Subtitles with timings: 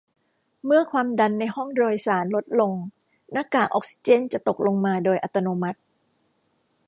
[0.65, 2.73] เมื่อความดันในห้องโดยสารลดลง
[3.31, 5.79] หน้ากากออกซิเจนจะตกลงมาโดยอัตโนมัติ